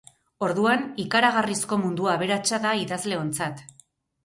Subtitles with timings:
[0.45, 3.65] Orduan, ikaragarrizko mundu aberatsa da idazleontzat.